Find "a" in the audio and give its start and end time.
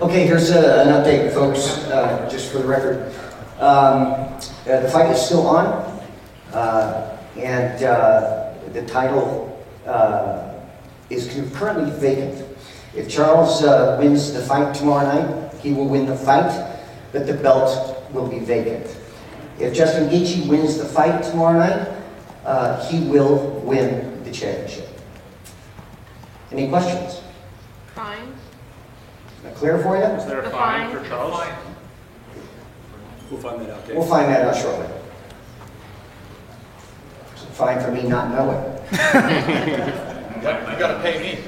0.50-0.82, 30.40-30.42